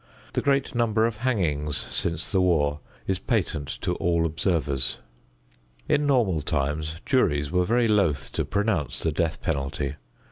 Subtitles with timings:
[0.33, 4.97] The great number of hangings since the war is patent to all observers.
[5.87, 9.97] In normal times juries were very loath to pronounce the death penalty.